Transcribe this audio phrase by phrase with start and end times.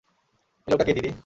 [0.67, 1.11] ওই লোকটা কে দিদি?